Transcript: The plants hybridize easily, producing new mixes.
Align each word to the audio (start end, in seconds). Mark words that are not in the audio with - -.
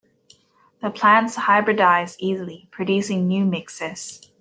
The 0.81 0.89
plants 0.89 1.35
hybridize 1.35 2.15
easily, 2.17 2.67
producing 2.71 3.27
new 3.27 3.45
mixes. 3.45 4.27